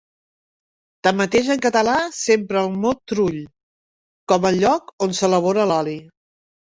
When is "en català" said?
1.55-1.93